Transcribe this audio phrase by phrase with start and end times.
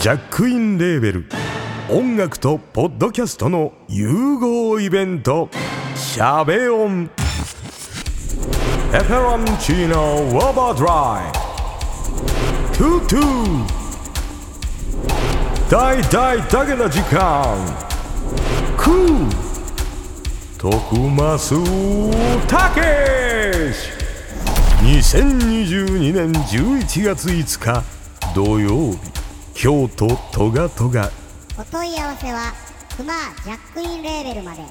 [0.00, 1.26] ジャックインレーベル。
[1.90, 5.50] 音楽とポッドキャストの融合イベント
[5.94, 7.10] 「シャベオン」
[8.94, 10.22] 「エフェロンチーノ。
[10.22, 11.32] ウォーバードライ」
[12.72, 13.66] 「トゥトゥ」
[15.68, 17.58] 大大だけな時間。
[18.78, 19.30] クー。
[20.56, 21.54] 徳マス
[22.48, 23.90] たけし
[24.80, 27.84] 2022年11月5日
[28.34, 29.19] 土曜日。
[29.54, 31.10] 京都トガトガ。
[31.58, 32.52] お問い合わせは
[32.96, 33.12] クマ
[33.44, 34.62] ジャックインレーベルまで。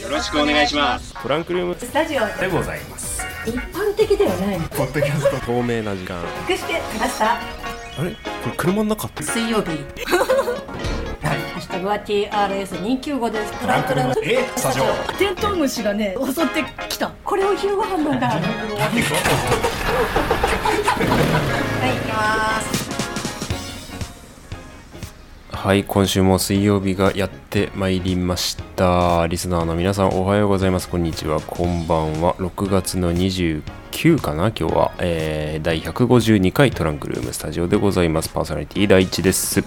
[0.00, 1.12] よろしくお願いします。
[1.20, 3.22] トランクルームスタジオでございます。
[3.46, 3.52] 一
[3.94, 6.20] 般的ではないのポッドキャスト透明な時間。
[6.48, 6.74] 隠して
[7.96, 8.10] あれ？
[8.10, 8.16] こ
[8.50, 9.06] れ車の中？
[9.06, 9.68] って水曜日。
[11.22, 13.52] ハッシュタグは TRS295 です。
[13.52, 14.14] トランクルーム。
[14.24, 14.44] え？
[14.56, 14.84] スタジオ
[15.16, 17.12] テントウムシがね襲ってきた。
[17.24, 18.28] これを昼ご飯なんだ。
[18.28, 18.42] はい行
[22.00, 22.84] きます。
[25.52, 29.26] はい今週も水曜日がやってまいりました。
[29.28, 30.88] リスナーの皆さんおはようございます。
[30.88, 31.40] こんにちは。
[31.40, 32.34] こんばんは。
[32.34, 33.62] 6月の29
[34.20, 38.28] かな今日は、えー、第152回トランクルームスタジオでございます。
[38.28, 39.62] パーソナリティ第一です。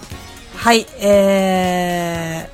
[0.54, 2.48] はいえ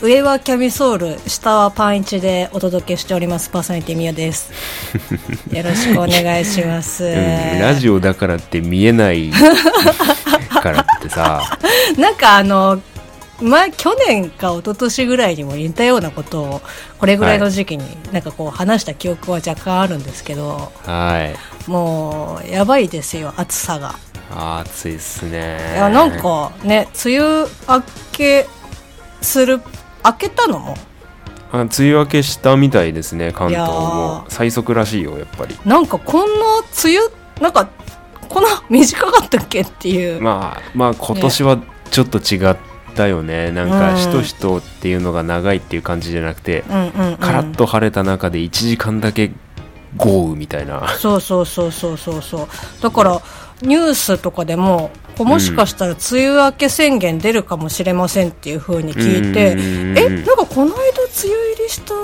[0.00, 3.50] ー、上はキャミソール下はパンイチでお届けしております。
[3.50, 4.52] パーソナリティみよです。
[5.52, 11.58] よろしくお願いします、うん、ラジオだからって見えないからってさ。
[11.98, 12.80] なんかあの
[13.42, 16.60] 前去年か一昨年ぐらいにも似たようなことを
[16.98, 21.34] これぐらいの時期になんかこう話した記憶は若干あるんですけどは
[21.66, 21.70] い。
[21.70, 23.96] もうやばいですよ暑さが。
[24.30, 25.58] 暑いっすね。
[25.74, 28.46] いやなんかね梅雨明け
[29.20, 29.60] する
[30.04, 30.76] 明けたのも？
[31.52, 34.24] あ梅雨明けしたみたいですね関東も。
[34.28, 35.56] 最速らしいよやっぱり。
[35.64, 37.08] なんかこんな梅雨
[37.40, 37.68] なんか
[38.28, 41.58] こんな短かったっけっていう、まあまあ今年は
[41.90, 42.56] ちょっと違っ
[42.94, 43.50] たよね。
[43.50, 49.32] なんかしとしとっていうのが長いっていう感じじゃなくて、うんうんうん、カラッと晴れた中で1時間だけ
[49.96, 50.88] 豪雨みたいな。
[50.98, 52.48] そうそうそうそうそうそう。
[52.82, 53.20] だから
[53.62, 59.98] ニュースとかでももしかしたら梅雨明け宣言出るかもしれませんっていう風に聞いて、うん。
[59.98, 60.82] えなんかこの間梅
[61.24, 61.94] 雨入りした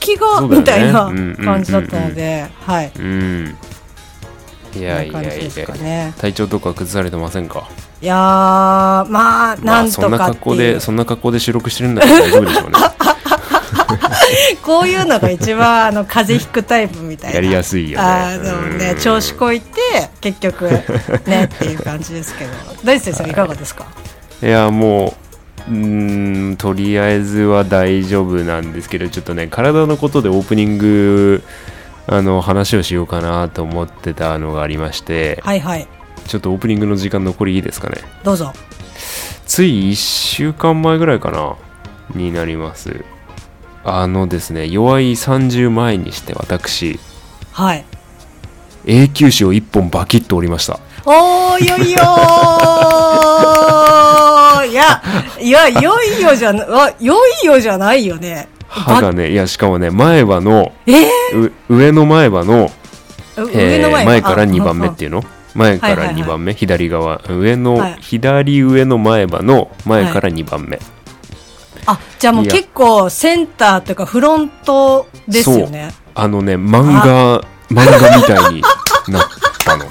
[0.00, 0.56] 気が、ね。
[0.58, 1.44] みたいなうんうんうんうん。
[1.44, 2.92] 感じだったので、はい。
[2.98, 3.56] うん。
[4.74, 6.14] いやいこんな感じですやいやかね。
[6.18, 7.68] 体調とか崩されてませんか？
[8.02, 12.76] いやーまあまなんとあそんな格好でそんな格好で収録してるんだから大丈夫でしょうね。
[14.62, 17.34] こういうのが一番あの風邪ひくタイプみたいな。
[17.36, 18.04] やりやすいよね。
[18.04, 19.80] あのねうん調子こいて
[20.20, 20.70] 結局
[21.26, 22.50] ねっていう感じですけど。
[22.84, 23.86] 大地先生いかがですか、
[24.42, 25.14] いやも
[25.68, 31.42] ううーんとりあえずは大丈夫なんですけどちょっとね体のことでオープニング
[32.06, 35.40] あの話をしようかなと思ってたのがありまして。
[35.44, 35.86] はいはい
[36.30, 38.02] ちょっとオープニングの時間残りいいですかね。
[38.22, 38.52] どうぞ。
[39.46, 41.56] つい1週間前ぐらいかな
[42.14, 43.04] になります。
[43.82, 47.00] あのですね弱い30前にして私
[47.50, 47.84] はい。
[48.86, 50.78] 永久歯を1本バキッと折りました。
[51.04, 52.00] おーいよいよー。
[54.70, 55.02] いや、
[55.40, 58.48] いや、いよいよじゃな、あよいよじゃないよね。
[58.68, 62.70] 歯がねいやしかもね前歯のえう上の前歯の
[63.36, 65.24] えー上の前前から2番目っていうの？
[65.54, 66.22] 前からはいはいはい。
[66.22, 67.98] 2番目、左側上の、はい。
[68.00, 70.78] 左上の前歯の前から2番目、
[71.86, 75.92] あ、じゃあもう結構センターというかフロントですよね。
[76.14, 77.40] あのね漫画
[77.70, 78.62] 漫画みたいに
[79.08, 79.22] なっ
[79.64, 79.84] たの。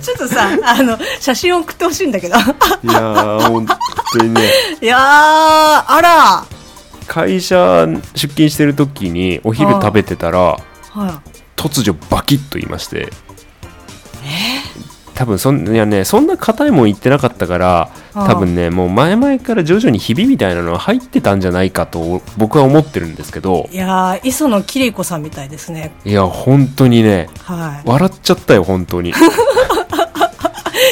[0.00, 2.36] ちょっとさ、あの、写真送ってほしいんだけど。
[2.36, 3.66] いやー本
[4.12, 4.40] 当にね。
[4.80, 6.62] いやー、あら。
[7.06, 10.56] 会社出勤してる時にお昼食べてたら
[10.90, 11.22] は
[11.56, 13.10] 突如バキッと言いまして
[15.14, 23.74] 多分そんいやねそんな硬いもん言ってなかったから多分ねもう前々から徐々にひびみたいなのは入ってたんじゃないかと僕は思ってるんですけどい。
[23.74, 25.92] いやー、磯野桐子さんみたいですね。
[26.04, 29.12] いや本当にねは笑っちゃったよ本当にい。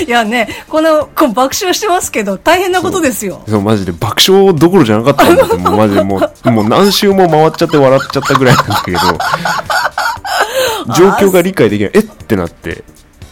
[0.06, 3.42] いやね、この、こう爆笑してますけど、大変なことですよ。
[3.48, 8.98] そうマジで爆笑どころじゃなかったんだけど もうマジでもうもう何周も回っちゃって笑っちゃったぐらいなんだけど
[10.94, 12.82] 状況が理解できないえってなって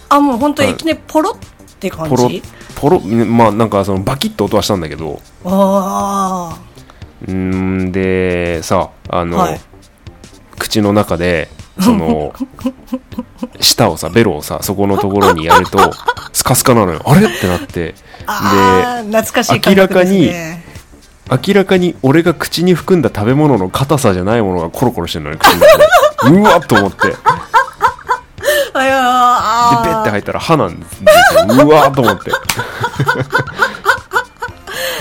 [0.08, 0.74] あ、もう本当にい。
[0.74, 1.34] きなりポロっ
[1.78, 2.42] て感ポロじ
[2.74, 5.20] ポロまあなんかそのバキッと音はしたんだけど。
[5.44, 6.58] あ
[7.26, 9.60] うーんでさあの、はい。
[10.58, 11.48] 口の中で
[11.80, 12.32] その
[13.60, 15.78] 舌をさベロをさそこのところにやると
[16.32, 17.02] スカスカなのよ。
[17.04, 17.26] あれ？
[17.26, 17.94] ってなって。
[18.26, 20.64] あー懐かしい感覚ですね。
[21.30, 25.84] 明らかに俺が口に含んだ食べ物の硬さじゃないものがコロコロしてるのね口の中で。
[26.40, 27.14] うわっと思って
[28.78, 29.84] であいやーあー。
[29.84, 31.06] ペッて入ったら歯なんですよ
[31.64, 32.30] うわっと思って、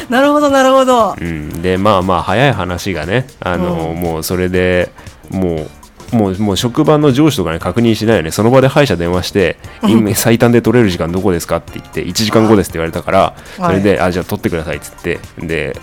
[0.09, 1.15] なるほどなるほど。
[1.19, 4.91] うん、でまあまあ早い話がねあの、もうそれで
[5.29, 5.69] もう
[6.15, 8.31] もうもう職場の上司とかに確認しないよね。
[8.31, 11.57] その場で歯医者電話して今最短で取れる時間どこですか？
[11.57, 15.19] って言って1時間後ですって言われたからそれで、あじゃあ取ってくださいっつって。
[15.39, 15.77] で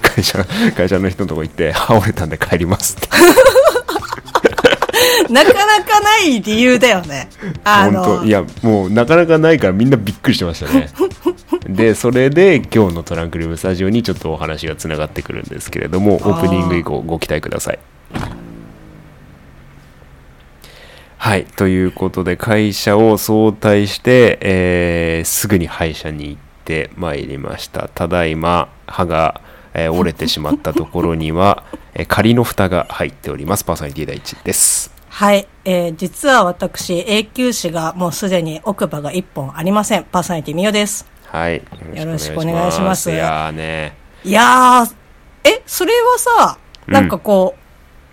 [0.00, 0.44] 会社
[0.76, 3.08] 会社の人のとこ行って歯折れたんで帰りますって
[5.30, 7.28] なかなかない理由だよね。
[7.64, 8.02] あの。
[8.04, 8.24] 本当。
[8.26, 10.88] いやもうなかなかないからみんなびっくりしてましたね。
[11.68, 17.78] でそれで今日のトランクルームスタジオにちょっとお話がつながってくるんですけれどもオープニング以降ご期待ください。
[21.16, 27.88] はいということで会社を早退して、えーすぐに歯医者に行ってまいりました。
[27.88, 29.40] ただいま歯が、
[29.72, 33.64] えー折れてしまったところには、えー仮の蓋が入っております。
[33.64, 40.02] パーソナリティ第一ですはい、えー実は私永久歯がもうすでに奥歯が1本ありません。
[40.02, 41.06] パーソナリティみよです。
[41.26, 41.62] はい。
[41.94, 43.12] よろしくお願いします。
[43.12, 43.96] いやーね。
[44.24, 44.94] いやー
[45.44, 46.58] えそれはさ
[46.88, 47.54] なんかこ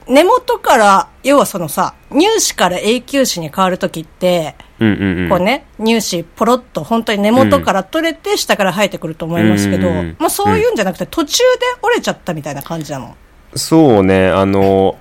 [0.07, 5.29] う、根元から要はそのさ乳歯から永久歯に変わるときって、うんうんうん。
[5.29, 10.15] こうね乳歯ポロッと本当に根元から取れて下から生えてくると思いますけど、うんうんうん。
[10.19, 13.15] まあそういうんじゃなくて途中で折れちゃったみたいな感じなの？
[13.55, 14.29] そうね。
[14.29, 14.99] あの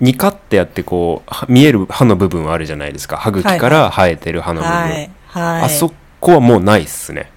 [0.00, 3.16] ニカってやってこうは見える歯の部分はあるじゃないですか。
[3.16, 5.62] 歯茎から生えてる歯の部分、はいはい。
[5.64, 7.30] あそこはもうないっすね。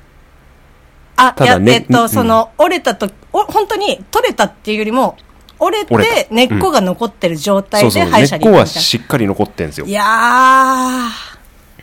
[1.15, 5.17] あ、ただねえっと、うんその、折れたと、お、本当に取れたっていうよりも、
[5.59, 9.85] 折れて根っこが残ってる状態で歯医者根っこはに行くみたいしっかり残ってんですよ。
[9.85, 9.91] な。
[9.91, 11.09] いや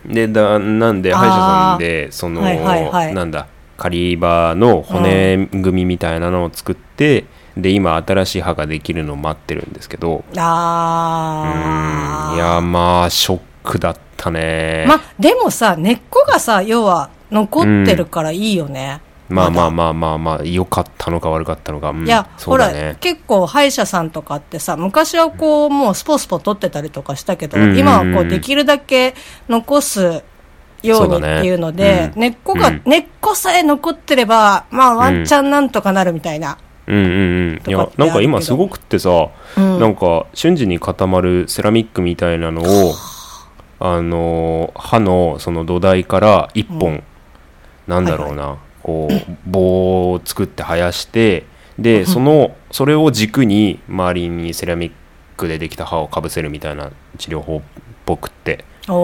[0.06, 3.15] でだなんで歯医者さんでその、はいはいはい。
[3.15, 7.25] なんだカリバーの骨組みみたいなのを作って、
[7.56, 10.25] で今新しい歯ができるのを待ってるんですけど。
[10.32, 12.31] ー、あー。
[12.32, 12.37] うん。
[12.37, 14.85] いやまあショックだったね。
[14.88, 19.00] ま、でもさ、根っこがさ、要は、残ってるからいいよね。
[19.29, 22.05] まあまあだまあまあまあ良かったのか悪かったのか、うん。
[22.05, 27.79] いや、ほら、結構歯医者さんとかってさ、昔はこう、もうスポスポ取ってたりとかしたけど、うんうんうん。
[27.79, 29.14] 今はこう、できるだけ
[29.49, 30.25] 残す
[30.82, 32.82] ようにっていうので、ねうん根っこが、うん。
[32.85, 36.58] 根っこさえ残ってれば、まあ、ワンチャンなんとかなるみたいな。
[36.90, 37.70] うんうんうん。
[37.70, 39.78] いやなんか今すごくってさ、うん。
[39.81, 42.92] なんか瞬時に固まるセラミックみたいなのを
[43.78, 47.02] あの歯のその土台から一本、
[47.87, 51.46] なんだろうな、こう棒を作って生やして
[51.78, 54.92] でそのそれを軸に周りにセラミッ
[55.37, 57.62] クでできた歯をかぶせるみたいな治療法っ
[58.04, 58.96] ぽくって、うん、まあ。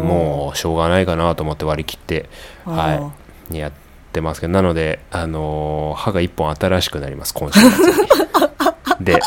[0.00, 2.28] もうしょうがないかなと思って割り切って
[2.64, 3.12] あは
[3.52, 3.58] い。
[3.58, 3.87] やって
[4.20, 7.98] ますけどなので、あのー歯が一本新しくなります今週末に。
[9.00, 9.20] で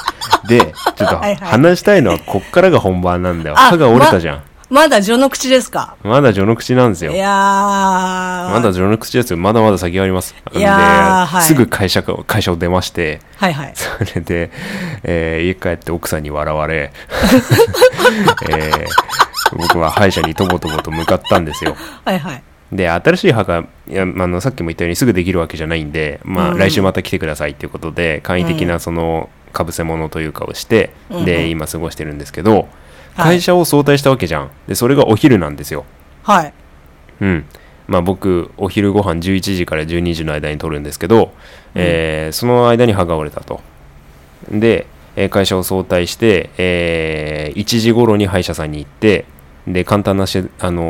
[0.47, 3.55] でちょっと話したいのはこっからが本番なんだよ。
[3.57, 5.95] あ歯が折れたじゃん、まだ序の口ですか？
[6.03, 7.13] まだ序の口なんですよ。
[7.13, 7.29] いやー。
[8.51, 9.37] まだ序の口ですよ。
[9.37, 10.35] まだまだ先があります。
[10.53, 11.43] いやはい。
[11.43, 13.21] すぐ会社か会社を出まして。
[13.37, 13.73] はいはい。
[13.75, 14.51] それで、
[15.03, 16.91] えー家帰って奥さんに笑われ、
[18.49, 18.85] えー
[19.57, 21.75] 僕は歯医者にとぼとぼと向かったんですよ。
[22.05, 22.43] はいはい。
[22.71, 26.57] で新しい歯がいや、まああのさっきも言ったようにすぐできるわけじゃないんで、まあ、うん。
[26.57, 32.65] 来週また来てくださいっていうことで簡易的なそのかぶせ物というかをして、うんで今過ごしてるんですけど、はい。
[33.15, 34.51] 会社を早退したわけじゃん。
[34.67, 35.83] でそれがお昼なんですよ。
[36.23, 36.53] はい。
[37.19, 37.45] うん。
[37.87, 41.33] まあ僕お昼ご飯11時から12時の間に取るんですけど、
[41.75, 43.59] えーその間に歯が折れたと。
[44.49, 44.85] で、
[45.17, 49.25] えー会社を早退して、えー1時頃に歯医者さんに行って
[49.67, 50.83] で簡単なし、あの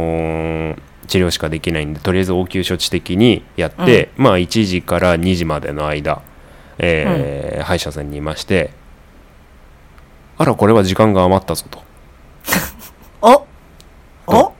[0.76, 0.78] ー
[1.12, 6.22] 治療しかできないんでとりあえず応急処置的にやって、まあ1時から2時までの間、
[6.78, 8.72] えー歯医者さんにいまして
[10.38, 11.84] あらこれは時間が余ったぞと。
[13.22, 13.46] お？
[14.28, 14.54] お？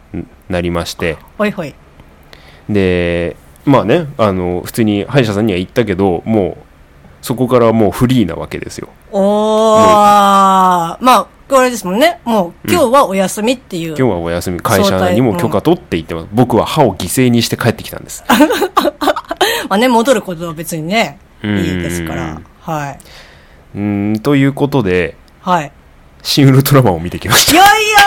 [0.50, 1.18] なりまして。
[1.38, 1.74] ほいほい。
[2.70, 6.64] でまあねあの普通に歯医者さんには行ったけどもう
[7.22, 8.90] そこからもうフリーなわけですよ。
[9.12, 9.78] おー。
[9.80, 12.22] まあ、これですもんね。
[12.24, 13.88] もう、今日はお休みっていう。
[13.90, 18.24] 今日はお休み会社にも許可取って言ってます、僕は歯を犠牲にして帰ってきたんです
[19.68, 22.42] まあね、戻ることは別にね、いうんいですから。
[22.62, 23.00] はい。
[23.76, 25.72] うーんということではい。
[26.24, 27.98] シン・ウルトラマンを見てきましいやいや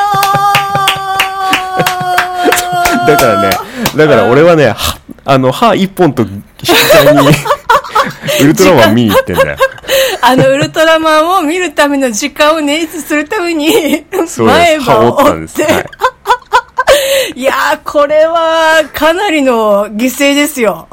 [3.04, 3.50] た だからね
[3.96, 7.28] だから俺はねはあの歯一本と引き換えに
[8.44, 9.56] ウルトラマン見に行ってんだよ
[10.22, 14.04] あの、ウルトラマンを見るための時間を捻出するために、
[14.38, 14.78] 前。
[14.78, 15.16] 歯を。
[15.16, 15.86] 折って、はい。
[17.40, 20.88] いやー、これは、かなりの犠牲ですよ。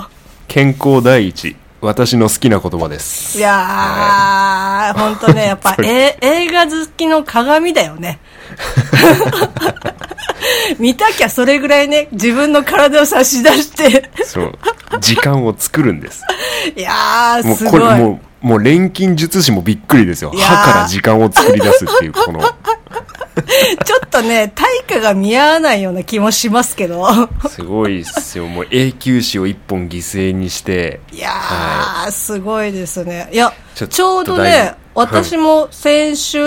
[0.47, 1.55] 健康第一。
[1.81, 3.39] 私の好きな言葉です。
[3.39, 8.19] いやー、ほんとね、やっぱ、 え映画好きの鏡だよね。
[10.77, 14.51] 見たきゃそれぐらいね、自分の体を差し出して、そう。
[14.99, 16.21] 時間を作るんです。
[16.75, 17.71] いやー、もうすごい。
[17.71, 20.31] これもう、もう錬金術師もびっくりですよ。
[20.35, 22.41] 歯から時間を作り出すっていう、この。
[23.85, 27.07] ちょっとね、対価が見合わないような気もしますけど。
[27.49, 28.47] すごいっすよ。
[28.47, 30.99] もう永久歯を一本犠牲にして。
[31.11, 33.29] いやー、すごいですね。
[33.31, 36.39] いや、ちょうど大ね事、私も先週、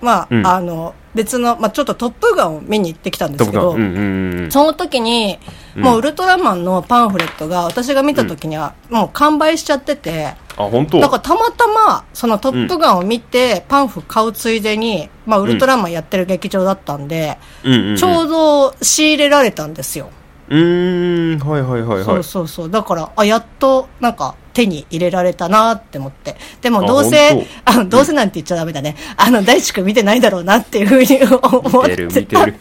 [0.00, 3.72] まあ、うんあの、別の、まあ、ちょっとトップガンを見に行ってきたんですけど。
[3.72, 4.50] うんうんうん。
[4.50, 5.38] その時に、
[5.76, 11.00] もうウルトラマンのパンフレットが、私が見た時には、もう完売しちゃってて、あ、本当？
[11.00, 17.38] だからたまたま、そのトップガンを見て、パンフ買うついでに、まあ、ウルトラマンやってる劇場だったんで。
[17.62, 20.10] ちょうど仕入れられたんですよ。
[20.48, 22.24] うーん、はいはいはいそうはい。
[22.24, 22.70] そうそう。
[22.70, 26.36] だから、あ、やっと、なんか、手に入れられたなって思って。
[26.60, 28.96] でも、あどうせ本、 あの、どうせなんて言っちゃダメだね。
[29.16, 31.90] あの、大地君見てないだろうなっていうふうに思って。
[31.90, 32.54] 見てる見てる。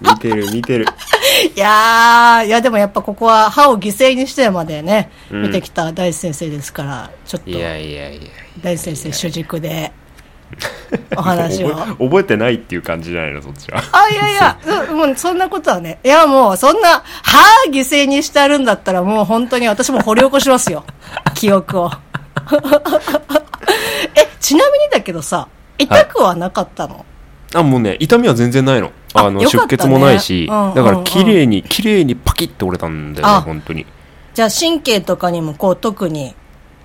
[0.00, 0.86] 見てる見てる。
[1.54, 8.20] いやー、いや、でもやっぱここは歯を犠牲にしてまでね、うん見てきた大地先生ですから、ちょっとい、やいやいや。
[8.62, 9.92] 大地先生主軸で、
[11.16, 11.74] お話を。
[11.74, 13.82] 覚えてないっていう感じじゃないの、そっちは。
[13.92, 15.98] あ、いやいや、うんもうそんなことはね。
[16.04, 17.38] いや、もう、そんな、歯
[17.70, 20.84] 犠牲にしてあるんだったら、もう本当に私も掘り起こしますよ。
[21.34, 21.90] 記憶を。
[24.14, 27.04] え、ちなみにだけどさ、痛くはなかったの、
[27.54, 28.92] あ、もうね、痛みは全然ないの。
[29.14, 33.86] あの、ね出血もないし、うんうんうんだから綺麗に、綺麗にパキッと折れたんだよねあ、本当に。
[34.34, 36.34] じゃあ神経とかにもこう特に、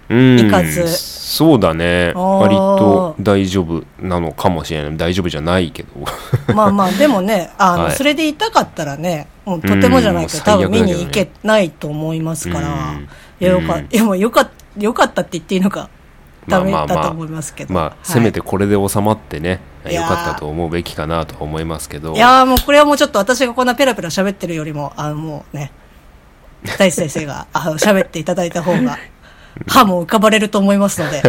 [0.10, 0.40] うん。
[0.40, 2.12] いかずそうだね。
[2.14, 4.98] 割と大丈夫なのかもしれない。
[4.98, 5.90] 大丈夫じゃないけど。
[6.54, 13.08] まあまあ、でもね、あの、はいそれで痛かったらね、もうとてもじゃないけど、うん多分見に行けないと思いますから、うん
[13.40, 15.90] いや、よかうんいやもうよかよかったって言っていいのか、
[16.48, 17.74] ダメだまあまあまあと思いますけど。
[17.74, 19.60] まあ、はいせめてこれで収まってね、
[19.90, 22.14] いやーよかったと思うべきかなと思いますけど。
[22.14, 25.72] いやーもうこれはもうちょっと私がこんなペラペラ喋ってるよりも、あのもうね、
[26.78, 28.98] 大地先生があの喋っていただいた方が、
[29.68, 31.22] 歯も浮かばれると思いますので。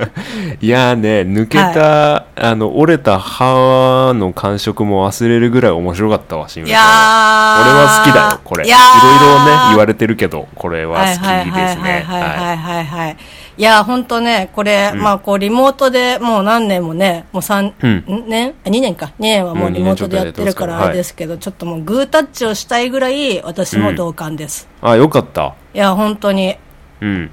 [0.60, 8.66] いやーね、抜けた、あの、折れた歯の感触も忘れるぐらい面白かったわ、新いやー俺は好きだよ、これ。
[8.66, 11.24] いろいろね、言われてるけど、これは好きですね。
[11.26, 13.16] はいはいはいはいははいはいはい。
[13.58, 19.06] いや、ほんとね、これ、うんまあこうリモートでもう何年もね、もう3、うん年あ ?2 年か。
[19.06, 24.68] 2年はももうリモート年ちょっとやっでやっててるかますかららあれですけど、ちょっともうグータッチをしたいぐらい私も同感です。
[24.82, 24.86] い。
[24.86, 25.54] あ、よかった。
[25.74, 26.56] いや、本当に
[27.00, 27.30] うん。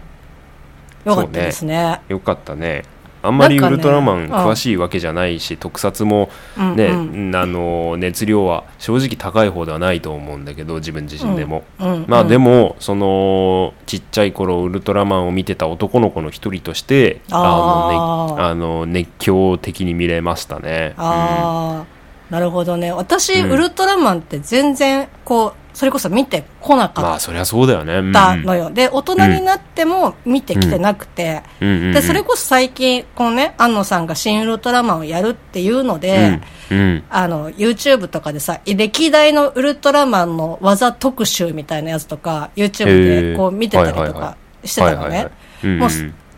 [1.05, 1.99] 良かったですね。
[2.07, 2.83] よかったね。
[3.23, 4.31] あんまりウルトラマンうん。
[4.31, 7.33] 詳しいわけじゃないし、特撮もね、うん。
[7.33, 20.93] うあの熱量は正直高い方ではないと思うんだけど自分自身でも、うんうんまあでもそのちっちゃい頃ウルトラマンを見てた男の子の一人としてあの、ね、あの熱狂的に見れましたね。
[20.97, 22.91] ああ、なるほどね。
[22.91, 23.51] 私、うん。
[23.51, 27.95] ウルトラマンって全然、こう、それこそ見てこなかっあそりゃそうだよね。
[27.95, 28.11] うん。
[28.11, 28.69] たのよ。
[28.69, 31.67] で、大人になっても見てきてなくて、うん。
[31.67, 31.83] うん。
[31.85, 31.93] うん。
[31.93, 36.39] で、それこそ最近、このね、安野さんが新ウルトラマンをやるっていうので、
[36.69, 36.77] うん。
[36.77, 37.03] うん。
[37.09, 45.29] あの、YouTube とかでさ、歴代のウルトラマンの技特集みたいなやつとか、YouTube でこう見てたりとかしてたのね。
[45.63, 45.89] もう、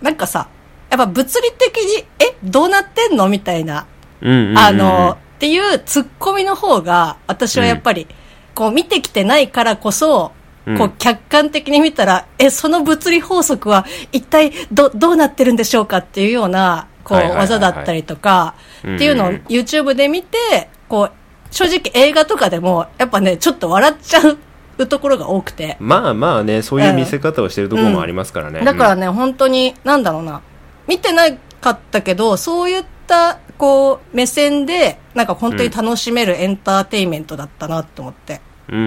[0.02, 0.48] なんかさ、
[0.90, 3.28] やっぱ物理的に、え、どうなってんの？
[3.28, 3.86] みたいな、
[4.22, 4.58] うんうんうん。
[4.58, 8.08] あの、っていうツッコミの方が、私はやっぱり、
[8.56, 10.32] こう見てきてないからこそ、
[10.66, 10.78] うん。
[10.78, 21.12] こう客観的に見たら、え、その物理法則は一体ど、どうなってるんでしょうかっていうような、こう、技だったりとか、うんっていうのを YouTube で見て、こう、
[21.52, 24.22] 正直映画とかでも、やっぱね、ちょっと笑っちゃ
[24.78, 25.78] うところが多くて。
[25.80, 30.42] まあまあねそういう見せ方をしてるところもありますからね、だからね、本当に、なんだろうな、
[30.88, 31.24] 見てな
[31.62, 38.42] かったけど、そういった、こう、目線で、なんか本当に楽しめるエンターテインメントだったなって思って。
[38.68, 38.82] うんう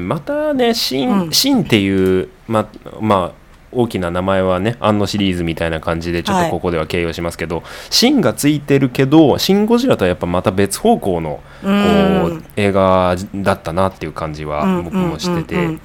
[0.00, 1.32] んまたね、シン、うん。
[1.32, 2.68] シンっていう、ま、
[3.00, 6.44] まあ、大きな名前はね、アンノシリーズみたいな感じで、ちょっはい。
[6.46, 15.78] とここでは形容しますけど、シンがついてるけど、シン・ゴジラとはやっぱまた別方向の、こうう、映画だったなっていう感じはうん僕もしてて、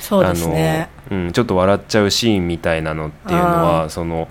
[0.00, 0.90] そうですね。
[1.10, 4.28] あのうん、ちょっと笑っちゃうシーンみたいなのっていうのあは、その、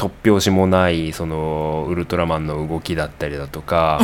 [0.00, 4.00] 突拍子もないそのウルトラマンの動きだったりだとか、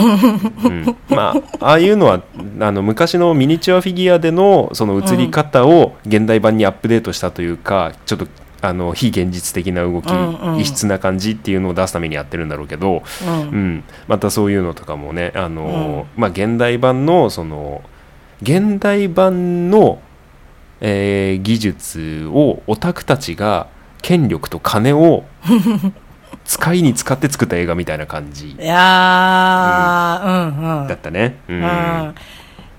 [0.63, 2.23] うん、まあああいうのは
[2.61, 8.27] あの昔のミニチュアフィギュアでのその映り方を現代版にアップデートしたというかちょっと
[8.61, 10.61] あの非現実的な動き、うんうん。
[10.61, 13.31] 異質な感じっていうのを出すためにやってるんだろうけど、うん。
[13.31, 17.83] うん、またそういうのとかもねあの、まあ、現代版のその
[18.43, 20.01] 現代版の、
[20.81, 23.69] えー技術をオタクたちが
[24.07, 25.25] 権力と金を
[26.45, 28.53] 使いに使って作った映画みたいな感じ。
[28.53, 30.87] いやー、うんうん。
[30.87, 31.41] だったね。
[31.49, 31.57] うん。
[31.57, 32.15] うん。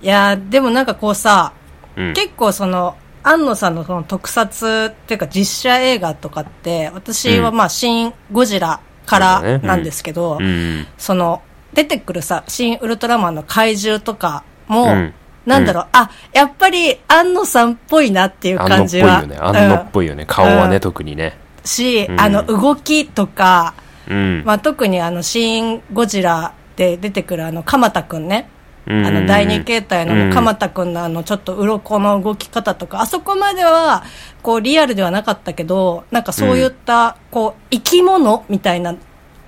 [0.01, 1.51] いやーでもなんかこうさ、
[1.97, 2.13] うん。
[2.13, 10.87] 結構その、安野さんのその特撮っていうか実写映画とかって、私はまあ、新ゴジラからなんですけど、うん。
[10.97, 11.41] その、
[11.73, 15.13] 出てくるさ、新ウルトラマンの怪獣とかも、うん
[15.47, 19.21] なんだろう、あ、やっぱり安野さんっぽいなっていうあんのっぽい感じは。
[19.21, 19.37] よね。
[19.39, 20.25] あんのっぽいよね。
[20.27, 21.37] 顔はね、うん特にね。
[21.63, 23.73] し、うんあの、動きとか、
[24.09, 24.43] うん。
[24.45, 28.49] まあ、特にあの、新ゴジラで出てくるあの、鎌田くんね。
[28.89, 34.03] あの、第二形態の鎌田くんのあの、ちょっと鱗の動き方とか、あそこまでは、
[34.41, 38.95] こう、リアルではなかったけど、なんかそういった、こう、生き物みたいな、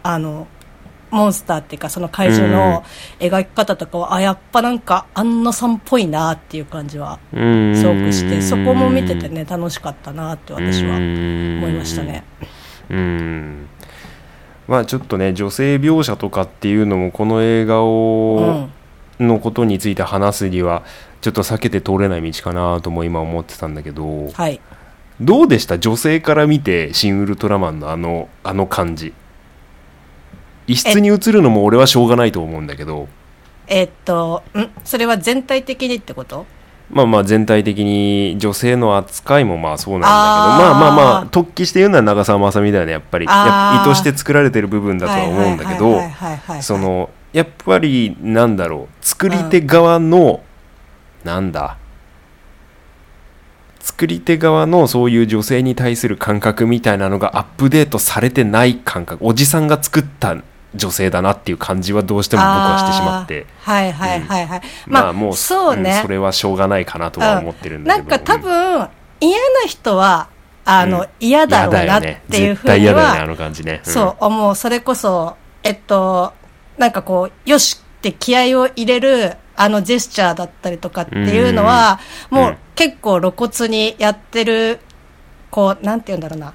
[0.03, 0.48] あの、
[1.12, 2.84] モンスターっていうか、その怪獣の
[3.20, 7.75] 描き方とかは、あ、やっぱなんか、安野さんっぽいなっていう感じは、うん。
[7.75, 12.24] すごくして、そこも見ててね、楽しかったなって私は思いましたね。
[12.89, 13.68] うん。
[14.68, 18.68] まあちょっとね女性描写とかっていうのもこの映画を、
[19.20, 20.84] のことについて話すには
[21.22, 24.62] ちょっと避けて通れない道かなとも今思ってたんだけどはい。
[25.20, 25.80] どうでした？
[25.80, 29.12] 女性から見て「シン・ウルトラマン」のあのあの感じ
[30.69, 33.07] 異質に映るのも俺はしょうがないと思うんだけど。
[33.67, 34.67] えっと、ん？
[34.83, 36.45] それは全体的にってこと？
[36.91, 40.15] まあまあ全体的に女性の扱いもまあそうなんだけど。
[40.15, 43.25] まあまあまあ突起して言うのは長澤まさみだよねやっぱり。
[43.25, 43.27] 意
[43.83, 46.01] 図して作られてる部分だとは思うんだけど
[46.61, 50.41] そのやっぱりなんだろう作り手側の、
[51.23, 51.77] なんだ？
[53.79, 59.25] 作り手側のそういう女性に対する感覚みたいなのがアップデートされてない感覚。
[59.25, 60.35] おじさんが作った
[60.75, 63.45] 女性だなっていう感じはどうしても僕はしてしまって。
[63.61, 64.61] はいはいはいはい。
[64.85, 65.99] まあもうそうね。
[65.99, 68.88] んそれはしょうがないかなとは思ってるんだけどなんか多分、
[69.19, 70.29] 嫌な人は、
[70.65, 71.08] あの、うん。
[71.19, 73.19] 嫌だろうなっていうふうに嫌だよね。
[73.19, 73.89] あは、の感じね、ん。
[73.89, 74.55] そう、思う。
[74.55, 76.34] それこそ、えっと、
[76.77, 81.99] なんかこう、よしって気合を入れる、あのジェスチャーだったりとかっていうのは、
[82.32, 82.38] うん。
[82.38, 84.79] もう結構露骨にやってる、
[85.49, 86.53] こう、なんて言うんだろうな。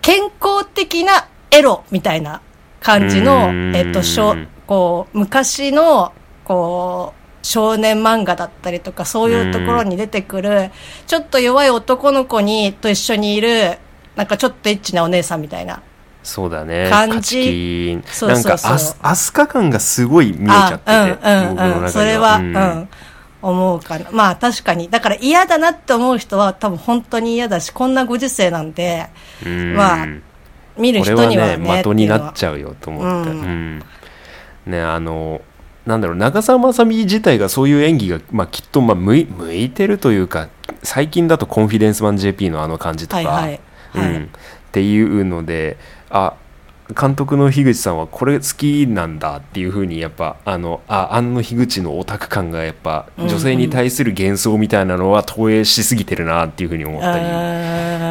[0.00, 2.40] 健康的なエロみたいな
[2.84, 3.74] 感じの、うん。
[3.74, 6.12] えっと、しょこう、昔の、
[6.44, 10.70] こう、少年漫画だったりとか、そういうところに出てくる、
[11.06, 13.78] ちょっと弱い男の子に、と一緒にいる、
[14.16, 15.80] なんかちょっとエッチなお姉さんみたいな。
[16.22, 16.88] そうだね。
[16.90, 17.16] 感じ。
[17.16, 18.70] カチキンそうそうそう。
[18.70, 21.90] なんかアスカ感がすごい見えちゃってて、あうんうんうん。
[21.90, 22.88] それは、うん、
[23.42, 24.10] 思うかな。
[24.10, 24.88] まあ確かに。
[24.90, 29.06] だから嫌だなって思う人は多分本当に嫌だし、こんなご時世なんで、
[29.44, 29.74] うん。
[29.74, 30.06] まあ
[30.78, 33.40] 見るこれは人にはね、ね的になっゃちゃうよと思って、うん。
[33.40, 33.82] うん
[34.66, 35.42] ねあの
[35.86, 40.48] なんだろう長澤まさみ自体がそういう演技が、まあ、きっとまあ向い向いてるというか
[40.82, 43.60] 最近だと「コンフィデンスマン JP」のあの感じとか、はいはい。
[43.92, 44.14] はい。
[44.14, 44.28] うん、っ
[44.72, 45.76] ていうので
[46.08, 46.34] あ
[46.92, 57.24] 監督の樋口さんはこれ好きなんだっていうふうにやっぱあのああの樋口のオタク感がやっぱ女性に対する幻想みたいなのは投影しすぎてるなっていうふうに思ったり。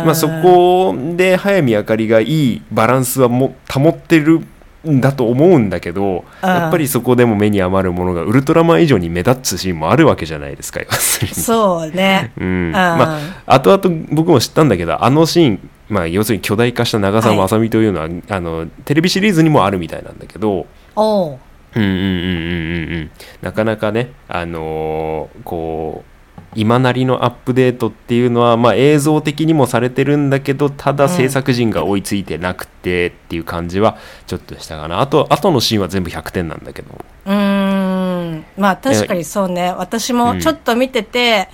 [0.04, 4.42] まあ、そこで早見あかりがいいバランスはも保ってる
[4.90, 11.34] んだと思うんだけどうんやっぱりそこでも目に余るものがウルトラマン以上に目立つシーンもあるわけじゃないですか要するに。
[11.36, 12.34] そうね。
[12.38, 21.40] うん、まあ後々僕も知ったんだけどあのシーン、まあ、要するに巨大化した長澤まさみというのは、あのテレビシリーズにもあるみたいなんだけど、おう。
[21.76, 23.12] うんうんうんうんうんうん。
[23.42, 26.14] なかなかね、あのーこう
[26.56, 35.02] 今なりのアップデートっていうのは、まあ、映像的にもされてるんだけどただ制作陣が追いついてなくてっていう感じはちょっとしたかな。
[35.02, 36.94] あと後のシーンは全部100点なんだけど。
[37.26, 38.46] うーん。
[38.58, 39.74] まあ確かにそうね。
[39.76, 41.50] 私もちょっと見てて、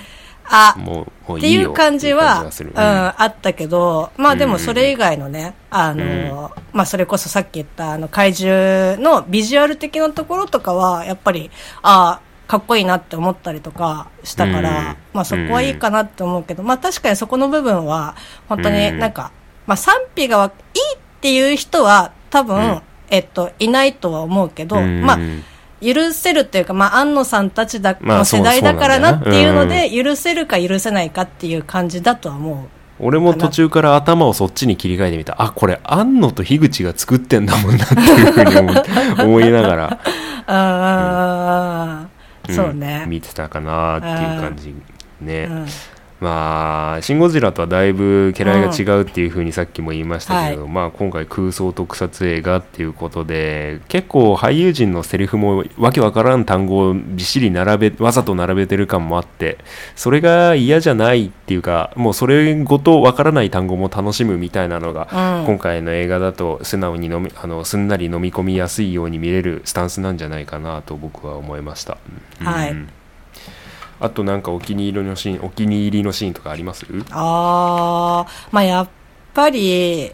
[0.49, 18.15] あ、もうもうっていういいよ感じは、っていううん、感あったけど、まあでもそれ以外のね、あの、まあそれこそさっき言ったあの怪獣のビジュアル的なところとかは、やっぱり、ああ、かっこいいなって思ったりとかしたから、うんまあそこはいいかなって思うけど、まあ確かにそこの部分は、
[18.47, 19.31] 本当になんか、
[19.67, 22.81] まあ賛否がわいいっていう人は多分、うん。
[23.11, 25.01] えっと、いないとは思うけど、うん。
[25.01, 25.19] まあ、
[25.81, 32.67] 許せるっていうか、まあ、安野さんたちだ、まあの世代だからなっていうので、許せるか許せないかっていう感じだとは思う。
[33.01, 35.41] 俺も途中から頭をそっちに切り替えてみた。
[35.41, 39.99] あこれ庵野と樋口が作ってんだもんなっていうふうに思いながら。
[40.47, 42.07] あ
[42.47, 42.55] あ、ん。
[42.55, 43.05] そうね。
[43.07, 44.75] 見てたかなっていう感じ
[45.21, 45.65] ね、うん
[46.19, 59.57] まあ「シン・ゴジラ」とはだいぶ家来が違うっていうふうにさっきも言いましたけど、まあ、今回空想特撮映画っていうことで結構俳優陣のセリフもわけわからん単語をびっしり並べわざと並べてる感もあって
[59.95, 65.45] それが嫌じゃないっていうかもうそれごとわからない単語も楽しむみたいなのが、うん。
[65.45, 71.97] 今回の映画だと素直に飲みあのすんなり飲み込みやすいように見れるスタンスなんじゃないかなと僕は思いました。
[72.41, 72.47] うん。
[72.47, 72.98] はい
[73.99, 76.85] あとなんかお気に入りのシーンお気に入りのシーンとかあります？
[77.11, 78.89] あー、まあやっ
[79.33, 80.11] ぱり、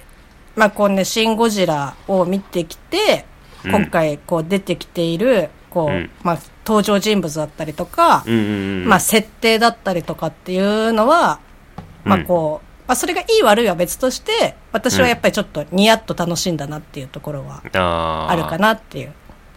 [0.56, 3.26] まあこうね、シン・ゴジラを見てきて、
[3.64, 3.72] うん。
[3.72, 6.10] 今回こう出てきている、こう、うん。
[6.24, 11.40] まあ登場人物だったりとか、うんうんうんまあ設定だったりとかっていうのは、
[12.04, 17.62] まあこう、まあそれがいい悪いは別として、私はやっぱりちょっとニヤッと楽しんだなっていうところは
[18.30, 19.14] あるかなっていう。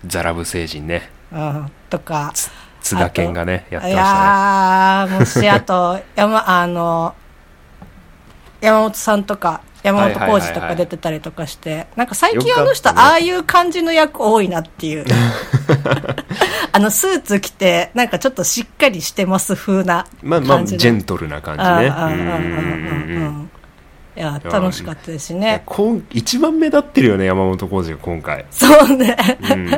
[0.06, 1.10] ザラブ星人ね。
[1.32, 2.32] うん、とか。
[2.80, 7.14] つ津田健がねやっていましたねやー、もし、あと、山、あの、
[8.60, 15.04] 山本さんとか、山本浩二とか出てたりとかして、なんか最近あの人、ああいう感じの役多いなっていう。
[16.72, 20.64] あの、スーツ着て、なんかちょっとしっかりしてます風なまあまあ。
[20.64, 23.48] ジェントルな感じね
[24.16, 25.62] いや、楽しかったですしね。
[25.64, 29.16] こん一番目立ってるよね山本浩二が今回、そうね。
[29.52, 29.70] うん、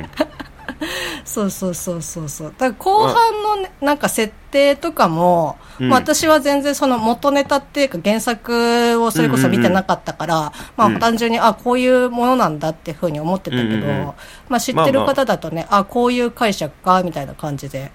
[1.25, 2.55] そうそうそうそうそう。
[2.57, 14.13] だから後半のね、なんか設定とかも、うんまあ私は全然その元ネタっていうか原作をそれこそ見てなかったから、うんまあ単純に、あ、こういうものなんだっていうふうに思ってたけど、うんうんうん
[14.49, 17.91] まあ知ってる方だとね、あこういう解釈か、みたいな感じで。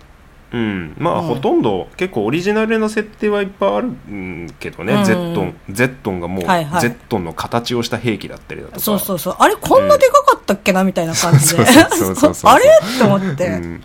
[0.55, 1.27] うん、まあ、うん。
[1.27, 5.03] ほとんど結構オリジナルの設定はいっぱいあるんけどね、うん。
[5.03, 5.55] ゼットン。
[5.69, 6.81] ゼットンがもう、はいはい。
[6.81, 8.79] ゼットンの形をした兵器だったりだとか。
[8.79, 9.35] そうそうそう。
[9.37, 11.63] あれこんなでかかったっけな、みたいな感じで。
[11.63, 11.73] あれ？
[11.73, 13.47] って思って。
[13.47, 13.83] うん、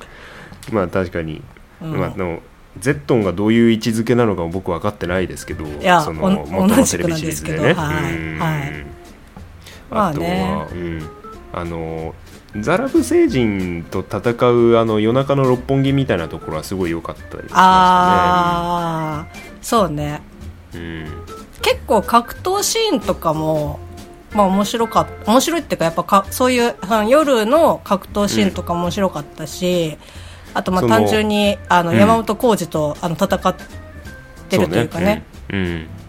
[0.70, 1.42] まあ確かに、
[1.82, 1.98] うん。
[1.98, 2.40] まあ、でも
[2.78, 7.72] ゼットンがどういう位置づけなのかも僕分かってないですけどやそのお元のテレビシリーズでね。
[7.72, 8.38] はいうん。
[8.38, 8.86] はい。
[9.90, 10.72] あとは、まあね。
[10.72, 11.10] うん、
[11.52, 12.14] あの
[12.58, 20.20] ザラブ星人と戦うあの夜中の六本木みたいなところはすごい良かったりしましたねあー、そうね。
[20.74, 21.06] うん
[21.62, 23.80] 結構格闘シーンとかも、
[24.32, 25.08] まあ面白か。
[25.26, 26.74] 面白いっていうか、やっぱかそういう
[27.08, 29.98] 夜の格闘シーンとかも面白かったし、
[30.54, 33.54] あとまあ単純にあのうん山本浩二とあの戦っ
[34.48, 35.04] てるというかね。
[35.04, 35.99] ねうんうん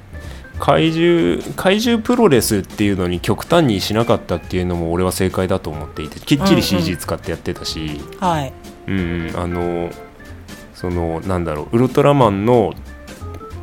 [0.62, 8.54] 怪獣怪獣プロレスっていうのに極端にしなかったっていうのも俺は正解だと思っていてきっちり CG 使ってやってたし、はい。
[8.88, 9.40] うんうん。
[9.40, 9.90] あの
[10.76, 12.76] そのなんだろうウルトラマンの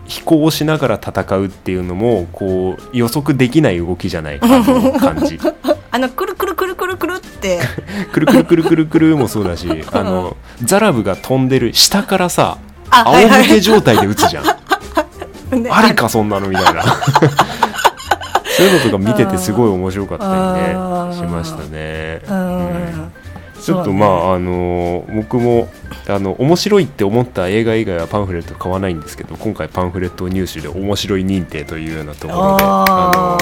[0.07, 5.39] 飛行しながら戦うっていうのもこう予測できない動きじゃないあの感じ。
[5.91, 7.61] あの、くるくるくるくるくるって、
[8.13, 12.59] くるくるくるくるくるもそうだしあのザラブが飛んでる下からさ
[12.91, 14.58] 仰向け状態で撃つじゃん
[15.57, 15.71] ね。
[15.71, 16.83] ありかそんなのみたいな。
[18.59, 22.21] そういうのとか見ててすごい面白かったりねしましたね。
[22.29, 23.13] うん。
[23.63, 25.69] ちょっとまあ、あの僕も
[26.09, 33.37] あの面白いって思った映画以外はパンフレット買わないんですけど今回パンフレット入手で面白い認定というようなところであ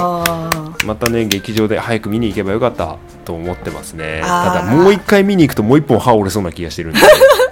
[0.51, 4.21] のまたね劇場で早く見に行けばよかったと思ってますね。
[4.23, 6.99] ただもう一回見に行くともう一本歯折れそうな気がしてるんで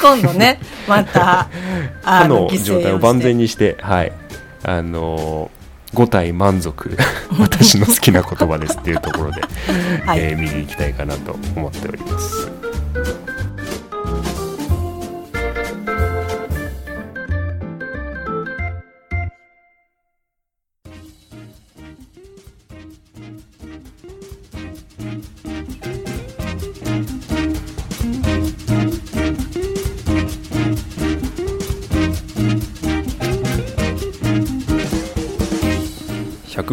[0.00, 0.58] 今度ね、
[0.88, 1.48] また、
[2.02, 3.42] 歯 の状態を万全に。
[3.44, 4.12] にしてはい
[4.62, 5.50] あの
[5.94, 6.96] 5体満足
[7.40, 9.40] 私の好きな言葉ですっていうところで、
[10.06, 12.48] はいえー見に行きたいかなと思っております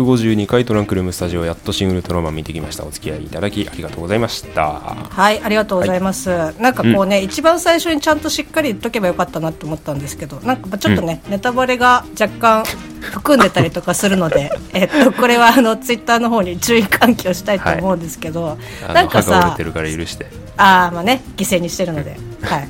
[0.08, 2.86] 152回トランクルームスタジオやっとシン・ウルトラマン見てきました。
[2.86, 4.80] お付き合いいただきありがとうございました。
[4.80, 6.30] はい、ありがとうございます。
[6.62, 12.64] なんかこうね、一番最初にちゃんとしっかり言っとけばよかったなって思ったんですけど、なんかちょっとね、ネタバレが若干
[13.02, 20.28] 含んでたりとかするので、 えっと、これはあの、ツイッターの方に注意喚起をしたいと思うんですけど、あなんかさの歯が折れて、るから許して。
[20.56, 22.70] ああ、まあね、犠牲にしてるので、はい。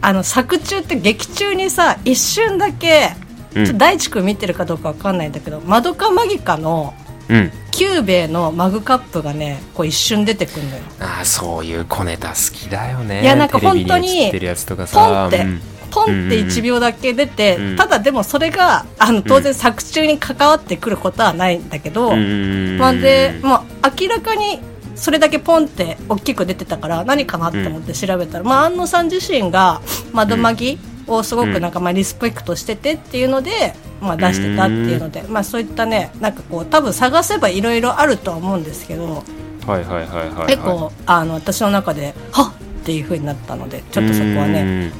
[0.00, 3.27] あの、作中って劇中にさ、一瞬だけ、うん
[3.76, 6.94] 大地君見てるかどうかわかんないんだけど、まどかマギカの
[7.28, 7.52] うん。
[7.70, 10.82] キュゥべえのマグカップがね、こう一瞬出てくるのよ。
[11.00, 13.22] ああそういう小ネタ好きだよね。
[13.22, 15.60] いやなんか本当に映ってるやつとかポンさって、うん。
[15.90, 17.76] ポンって1秒だけ出て、うん。
[17.76, 22.78] ただでもそれがあの当然作中に関わってくることはないんだけど、うん。
[22.78, 24.58] まあ、で、まあ、明らかに
[24.96, 29.80] それだけポンって大きく出てたから何かなって思って調べたら、まあ、庵野さん自身が
[30.12, 39.24] 窓マギをすごくなんかまあリスペクトしててっていうので、まあ、出してたっていうので、まあ、そういったねなんかこう多分探せばいろいろあるとは思うんですけど
[39.66, 40.46] はいはいはいはいはい。
[40.46, 42.68] 結構あの私の中ではっ!
[42.88, 44.92] っていうふうになったのでちょっとそこはね、ね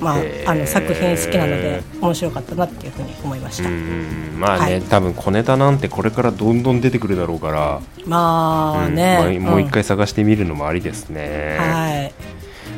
[0.00, 3.68] まああの作品好きなので面白かったなっていうふうに思いました、
[4.36, 4.82] まあね、はい。
[4.82, 8.96] 多分小ネタなんてこれからどんどん出てくるだろうから、まあうん。
[8.96, 9.70] ね、まあもう一ん。
[9.70, 12.12] 回探してみるのもありですね、はい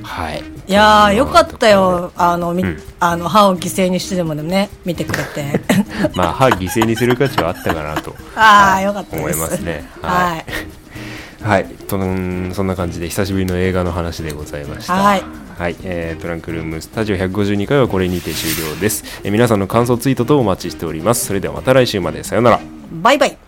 [0.04, 0.44] はい。
[0.68, 2.12] いやーよかったよ。
[2.16, 2.82] あの、みうん。
[3.00, 5.60] あの歯を犠牲にしてでもね見てくれて。
[6.14, 9.18] まあ歯犠牲にする価値はあったかなと ああよかったです。
[9.18, 9.84] 思いますね。
[10.02, 10.44] はい。
[11.46, 11.66] はい。
[11.88, 14.94] とんそんな感じで久しぶりの映画の話でございました。
[14.94, 15.22] はい。
[15.58, 21.26] はい、えートランクルームスタジオ152回はこれにて終了です、えー皆さんの感想ツイートとお待ちしております。
[21.26, 22.24] それではまた来週まで。
[22.24, 22.60] さようなら。
[23.02, 23.43] バイバイ